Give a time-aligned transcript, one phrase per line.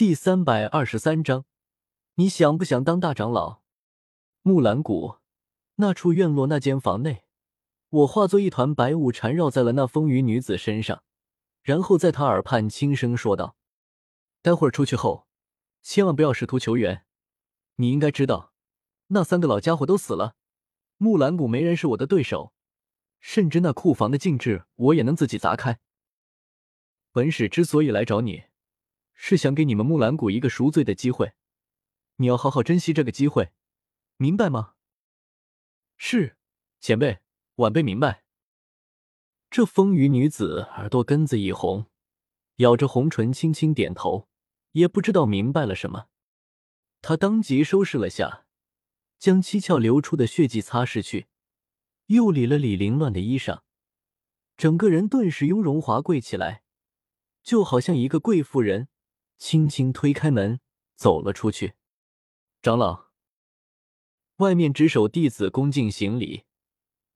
[0.00, 1.44] 第三百二十三章，
[2.14, 3.60] 你想不想当大长老？
[4.40, 5.18] 木兰谷
[5.74, 7.24] 那处院落那间房内，
[7.90, 11.02] 我化作一团白雾缠绕在了那风雨女子身上，
[11.62, 13.56] 然后在她耳畔轻声说道
[14.40, 15.26] ：“待会儿出去后，
[15.82, 17.04] 千万不要试图求援。
[17.76, 18.54] 你应该知道，
[19.08, 20.34] 那三个老家伙都死了，
[20.96, 22.54] 木兰谷没人是我的对手，
[23.20, 25.78] 甚至那库房的禁制我也能自己砸开。
[27.12, 28.44] 本使之所以来找你。”
[29.22, 31.34] 是想给你们木兰谷一个赎罪的机会，
[32.16, 33.52] 你要好好珍惜这个机会，
[34.16, 34.72] 明白吗？
[35.98, 36.38] 是，
[36.80, 37.20] 前辈，
[37.56, 38.24] 晚辈明白。
[39.50, 41.84] 这风雨女子耳朵根子一红，
[42.56, 44.26] 咬着红唇，轻轻点头，
[44.72, 46.06] 也不知道明白了什么。
[47.02, 48.46] 她当即收拾了下，
[49.18, 51.26] 将七窍流出的血迹擦拭去，
[52.06, 53.60] 又理了理凌乱的衣裳，
[54.56, 56.62] 整个人顿时雍容华贵起来，
[57.42, 58.88] 就好像一个贵妇人。
[59.40, 60.60] 轻轻推开门，
[60.96, 61.72] 走了出去。
[62.60, 63.06] 长老，
[64.36, 66.44] 外面值守弟子恭敬行礼。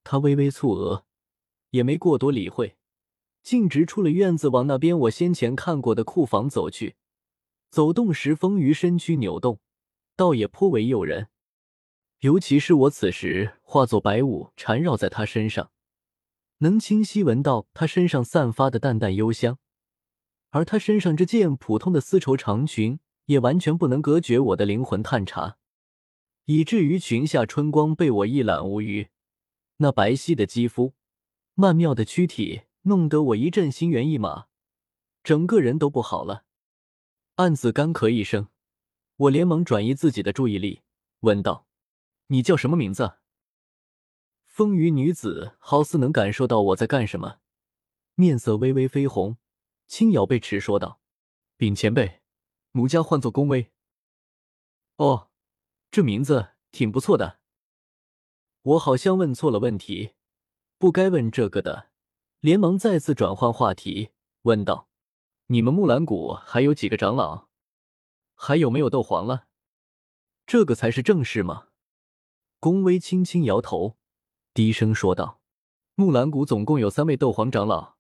[0.02, 1.04] 他微微蹙额，
[1.70, 2.78] 也没过多理会，
[3.42, 6.96] 径直出了院子，往那边我先前看过的库房走去。
[7.70, 9.60] 走动时，风余身躯扭动，
[10.16, 11.28] 倒也颇为诱人。
[12.20, 15.70] 尤其是我此时化作白雾，缠绕在他身上，
[16.58, 19.58] 能清晰闻到他身上散发的淡淡幽香。
[20.54, 25.56] 而他身上这件普通的丝绸长裙，也完全不能隔绝我的灵魂探查，
[26.44, 29.08] 以至于裙下春光被我一览无余。
[29.78, 30.94] 那白皙的肌肤，
[31.54, 34.46] 曼妙的躯体，弄得我一阵心猿意马，
[35.24, 36.44] 整个人都不好了。
[37.34, 38.46] 暗自干咳一声，
[39.16, 40.82] 我连忙转移自己的注意力，
[41.20, 41.66] 问道
[42.28, 43.14] ：“你叫什么名字？”
[44.46, 47.38] 风雨女子好似能感受到我在干什么，
[48.14, 49.36] 面色微微绯红。
[49.94, 50.98] 轻咬背齿说道
[51.56, 52.20] ：“禀前辈，
[52.72, 53.70] 奴家唤作宫威。”
[54.98, 55.30] 哦，
[55.92, 57.38] 这名字挺不错的。
[58.62, 60.14] 我好像问错了问题，
[60.78, 61.90] 不该问这个的，
[62.40, 64.10] 连忙再次转换话题，
[64.42, 64.88] 问道
[65.46, 67.46] ：“你们木兰谷还有几个长老？
[68.34, 69.46] 还有没有斗皇了？
[70.44, 71.68] 这个才是正事嘛。”
[72.58, 73.96] 宫威轻轻摇头，
[74.52, 75.40] 低声说道
[75.94, 77.94] ：“木兰谷总共有三位斗皇长老，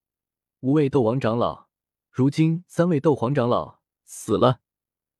[0.58, 1.62] 五位斗王长老。”
[2.14, 4.60] 如今三位斗皇长老死了，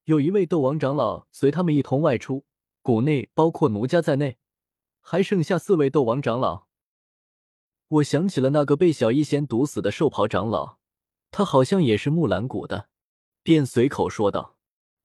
[0.04, 2.44] 有一位斗王长老随他们一同外出，
[2.82, 4.38] 谷内包括奴家在内，
[5.00, 6.68] 还剩下四位斗王长老。
[7.88, 10.78] 我想起了那个被小医仙毒死的兽袍长老，
[11.32, 12.88] 他好像也是木兰谷的，
[13.42, 14.56] 便随口说道：“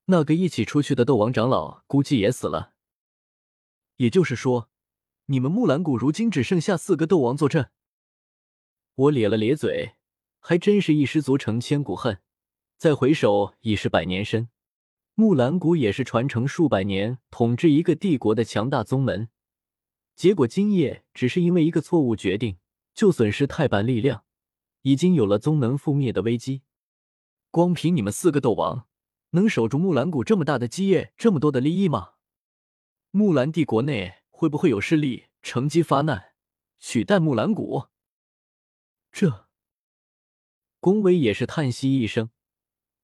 [0.05, 2.73] 那个一起出去的斗王长老估计也死了。”
[3.97, 4.69] 也就是说，
[5.25, 7.71] 你们木兰谷如今只剩下四个斗王坐镇。
[8.93, 9.95] 我咧了咧嘴。
[10.39, 12.19] 还真是一失足成千古恨，
[12.77, 14.49] 再回首已是百年身。
[15.15, 19.29] 木兰谷也是传承数百年、统治一个帝国的强大宗门，
[20.15, 22.57] 结果今夜只是因为一个错误决定，
[22.93, 24.23] 就损失太半力量，
[24.83, 26.61] 已经有了宗门覆灭的危机。
[27.51, 28.87] 光凭你们四个斗王，
[29.31, 32.11] 能守住木兰谷这么大的基业、这么多的利益吗？
[33.11, 36.31] 木兰帝国内会不会有势力乘机发难，
[36.79, 37.87] 取代木兰谷？
[39.11, 39.48] 这。
[40.79, 42.29] 宫威也是叹息一声，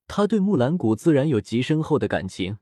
[0.08, 2.60] 他对木兰谷自然有极深厚的感情，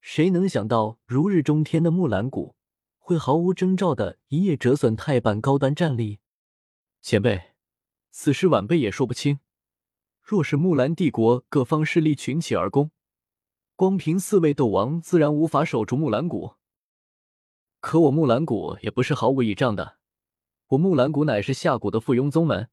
[0.00, 2.56] 谁能想到如日中天的木兰谷
[2.98, 6.18] 会毫无征兆的一夜折损太半高端战力？
[7.00, 7.52] 前辈，
[8.10, 9.38] 此事晚辈也说不清。
[10.20, 12.90] 若是木兰帝国各方势力群起而攻，
[13.76, 16.54] 光凭四位斗王自然无法守住木兰谷。
[17.78, 19.98] 可我木兰谷也不是毫无倚仗的，
[20.68, 22.68] 我木兰谷乃是下谷的附庸宗门。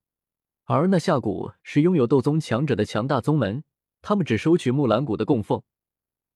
[0.73, 3.63] 而那下谷是拥有斗宗强者的强大宗门，
[4.01, 5.63] 他们只收取木兰谷的供奉。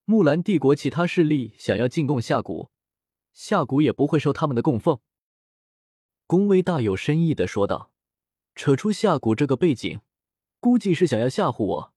[0.04, 2.70] 木兰帝国其他势力想要进贡下谷，
[3.32, 4.98] 下谷也不会收他们的供奉。
[6.26, 7.90] 宫威大有深意的说道
[8.54, 10.00] ：“扯出下谷这个背景，
[10.60, 11.94] 估计是想要吓唬我，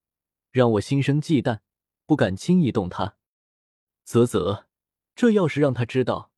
[0.51, 1.59] 让我心生忌惮，
[2.05, 3.15] 不敢轻易动他。
[4.05, 4.65] 啧啧，
[5.15, 6.31] 这要是让他知道，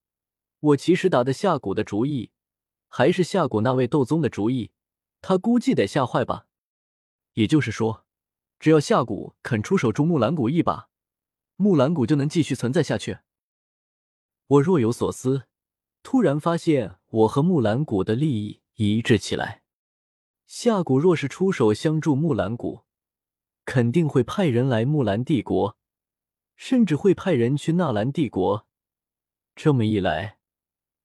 [0.59, 2.31] 我其实打的下谷的主意，
[2.87, 4.71] 还是下谷那位斗宗的主意。”
[5.21, 6.47] 他估计得吓坏吧，
[7.33, 8.05] 也就是说，
[8.59, 10.89] 只要夏谷肯出手助木兰谷一把，
[11.55, 13.19] 木兰谷就能继续存在下去。
[14.47, 15.43] 我若有所思，
[16.03, 19.61] 突然发现我和木兰谷的利益一致起来。
[20.47, 22.81] 夏谷若是出手相助木兰谷，
[23.63, 25.77] 肯定会派人来木兰帝国，
[26.55, 28.67] 甚至会派人去纳兰帝国。
[29.55, 30.39] 这么一来，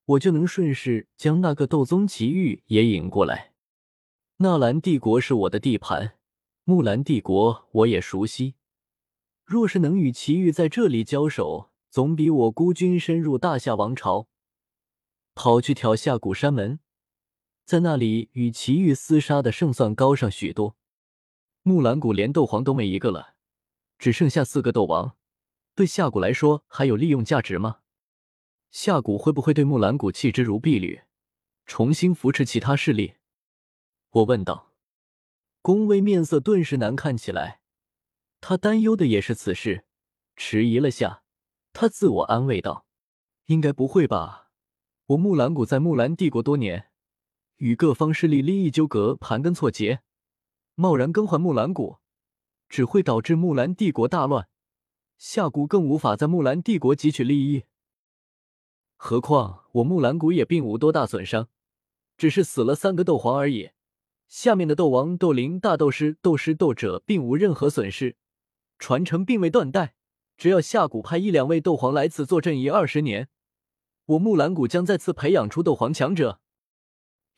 [0.06, 3.52] 我就能顺势将那个斗宗奇遇也引过来。
[4.38, 6.18] 纳兰帝国是我的地盘，
[6.64, 8.54] 木兰帝国我也熟悉。
[9.46, 14.28] 若是能与祁煜在这里交手，总比我孤军深入大夏王朝，
[15.34, 16.80] 跑去挑下古山门，
[17.64, 20.76] 在那里与祁煜厮杀的胜算高上许多。
[21.62, 23.36] 木兰谷连斗皇都没一个了，
[23.98, 25.16] 只剩下四个斗王，
[25.74, 27.78] 对夏谷来说还有利用价值吗？
[28.70, 31.00] 夏谷会不会对木兰谷弃之如敝履，
[31.64, 33.14] 重新扶持其他势力？
[34.10, 34.72] 我问道。
[35.62, 37.60] 宫威面色顿时难看起来，
[38.40, 39.84] 他担忧的也是此事，
[40.36, 41.24] 迟疑了下，
[41.72, 42.86] 他自我安慰道
[43.46, 44.52] ：“应该不会吧？
[45.06, 46.92] 我木兰谷在木兰帝国多年，
[47.56, 50.02] 与各方势力利益纠葛盘根错节，
[50.76, 51.98] 贸然更换木兰谷，
[52.68, 54.48] 只会导致木兰帝国大乱，
[55.18, 57.64] 下谷更无法在木兰帝国汲取利益。
[58.96, 61.48] 何况我木兰谷也并无多大损伤，
[62.16, 63.70] 只是死了三个斗皇而已。”
[64.28, 68.16] 下面的斗王、斗灵、大斗师、斗师、斗者并无任何损失，
[68.78, 69.94] 传承并未断代。
[70.36, 73.28] 只要下谷派一两位斗皇来此坐镇一二十年，
[74.04, 76.40] 我木兰谷将再次培养出斗皇强者，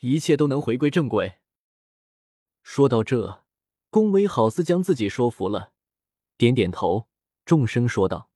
[0.01, 1.35] 一切都能回归正轨。
[2.63, 3.45] 说到这，
[3.91, 5.73] 宫威好似将自己说服了，
[6.37, 7.07] 点点头，
[7.45, 8.31] 重声说道：“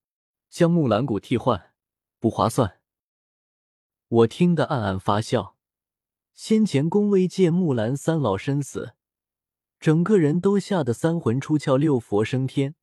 [0.48, 1.72] 将木兰谷替换，
[2.20, 2.80] 不划算。”
[4.08, 5.56] 我听得暗暗发笑。
[6.34, 8.94] 先前宫威见木兰三老身死，
[9.78, 12.74] 整个人都吓得三魂出窍、六佛升天。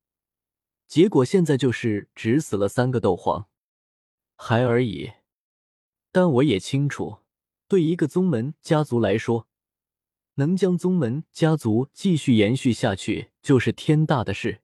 [0.86, 3.48] 结果现在就是只死了三个斗皇，
[4.36, 5.12] 还而已。
[6.12, 7.18] 但我也清楚，
[7.68, 9.46] 对一个宗门家族来说，
[10.34, 14.62] 能将宗门家族继续延续下去就是天大的事。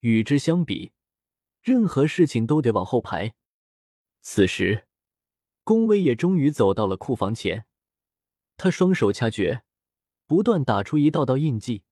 [0.00, 0.92] 与之相比，
[1.62, 3.34] 任何事情都得往后排。
[4.20, 4.86] 此时，
[5.64, 7.66] 宫威也终于走到了库房前。
[8.58, 9.62] 他双手掐诀，
[10.26, 11.84] 不断打出一道道印记，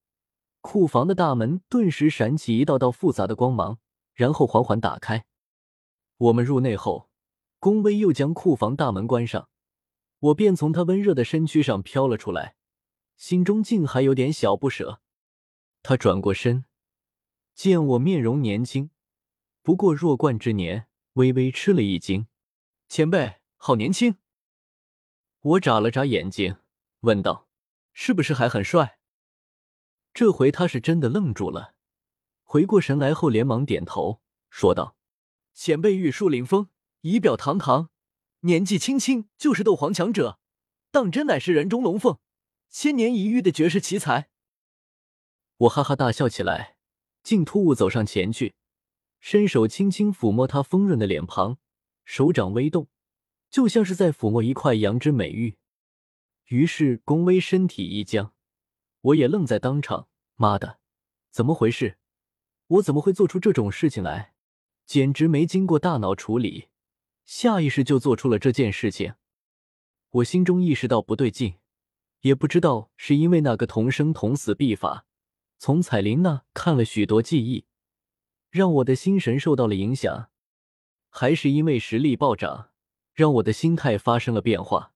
[0.61, 3.79] 库房的大门顿时闪起一道道复杂的光芒，
[4.13, 5.27] 然后缓缓打开。
[6.17, 7.09] 我们入内后，
[7.61, 9.49] 宫威又将库房大门关上，
[10.19, 12.57] 我便从他温热的身躯上飘了出来，
[13.17, 15.01] 心中竟还有点小不舍。
[15.85, 16.65] 他转过身，
[17.55, 18.91] 见我面容年轻，
[19.63, 22.27] 不过弱冠之年，微微吃了一惊
[22.89, 24.17] ：“前辈，好年轻。”
[25.47, 26.57] 我眨了眨眼睛，
[27.03, 27.47] 问道
[27.95, 28.99] ：“是不是还很帅？”
[30.13, 31.77] 这回他是真的愣住了，
[32.43, 34.21] 回过神来后连忙点头，
[34.51, 34.97] 说道
[35.55, 36.71] ：“前辈玉树临风，
[37.03, 37.91] 仪表堂堂，
[38.41, 40.41] 年纪轻轻就是斗皇强者，
[40.91, 42.19] 当真乃是人中龙凤，
[42.69, 44.29] 千年一遇的绝世奇才。”
[45.59, 46.77] 我哈哈大笑起来，
[47.23, 48.57] 竟突兀走上前去，
[49.21, 51.59] 伸手轻轻抚摸他丰润的脸庞，
[52.05, 52.89] 手掌微动。
[53.57, 55.57] 就像是在抚摸一块羊脂美玉，
[56.49, 58.35] 于是宫威身体一僵，
[59.01, 60.09] 我也愣在当场。
[60.35, 60.79] 妈的，
[61.31, 61.97] 怎么回事？
[62.67, 64.35] 我怎么会做出这种事情来？
[64.85, 66.69] 简直没经过大脑处理，
[67.25, 69.15] 下意识就做出了这件事情。
[70.11, 71.55] 我心中意识到不对劲，
[72.21, 75.07] 也不知道是因为那个同生同死秘法，
[75.57, 77.65] 从彩铃那看了许多记忆，
[78.51, 80.29] 让我的心神受到了影响，
[81.09, 82.73] 还是因为实力暴涨。
[83.17, 84.93] 让我的心态发生了变化，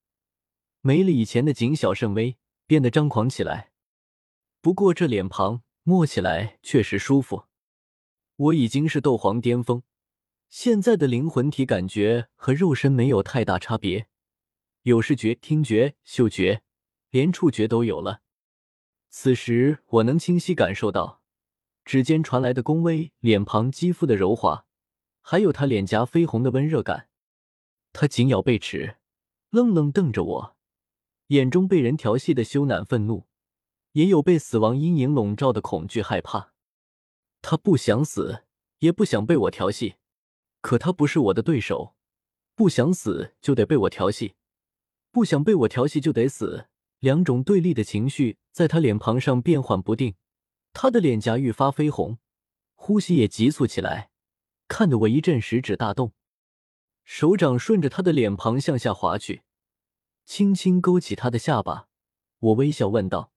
[0.82, 2.36] 没了以前的谨小慎微，
[2.66, 3.72] 变得张狂起来。
[4.60, 7.46] 不过这脸庞摸起来确实舒服。
[8.36, 9.82] 我已经是斗皇巅峰，
[10.50, 14.08] 现在的灵魂体感觉和肉身没有太大差别，
[14.82, 16.60] 有视觉、听觉、嗅觉，
[17.08, 18.20] 连触觉都有了。
[19.08, 21.22] 此时我能清晰感受到
[21.86, 24.66] 指尖传来的宫威脸庞肌肤的柔滑，
[25.22, 27.08] 还有他脸颊绯红的温热感。
[27.92, 28.96] 他紧咬贝齿，
[29.50, 30.56] 愣愣瞪着我，
[31.28, 33.26] 眼中被人调戏的羞赧愤怒，
[33.92, 36.52] 也有被死亡阴影笼罩的恐惧害怕。
[37.42, 38.44] 他不想死，
[38.78, 39.96] 也不想被我调戏，
[40.60, 41.94] 可他不是我的对手，
[42.54, 44.34] 不想死就得被我调戏，
[45.10, 46.68] 不想被我调戏就得死，
[47.00, 50.14] 两种对立的情绪在他脸庞上变幻不定。
[50.72, 52.18] 他的脸颊愈发绯红，
[52.74, 54.10] 呼吸也急促起来，
[54.68, 56.12] 看得我一阵食指大动。
[57.12, 59.42] 手掌顺着他的脸庞向下滑去，
[60.24, 61.88] 轻轻勾起他的下巴。
[62.38, 63.32] 我微笑问道：“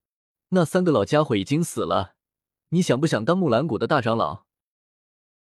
[0.49, 2.13] 那三个老家伙已经死了，
[2.69, 4.42] 你想不想当木兰谷的大长老？”